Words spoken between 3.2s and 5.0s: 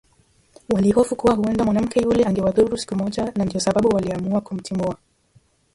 na ndiyo sababu waliamua kumtimua